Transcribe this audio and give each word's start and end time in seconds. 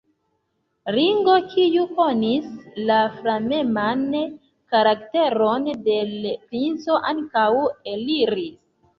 Ringo, 0.93 1.33
kiu 1.49 1.81
konis 1.97 2.47
la 2.91 2.95
flameman 3.17 4.01
karakteron 4.75 5.67
de 5.89 5.99
l' 6.23 6.33
princo, 6.47 6.97
ankaŭ 7.11 7.45
eliris. 7.93 8.57